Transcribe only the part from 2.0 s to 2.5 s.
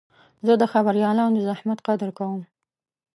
کوم.